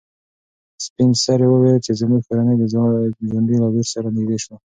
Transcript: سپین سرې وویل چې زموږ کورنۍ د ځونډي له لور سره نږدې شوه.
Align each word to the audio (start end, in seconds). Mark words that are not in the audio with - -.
سپین 0.85 1.11
سرې 1.23 1.45
وویل 1.49 1.77
چې 1.85 1.91
زموږ 2.01 2.21
کورنۍ 2.27 2.55
د 2.59 2.63
ځونډي 3.31 3.55
له 3.63 3.67
لور 3.73 3.85
سره 3.93 4.07
نږدې 4.17 4.37
شوه. 4.43 4.57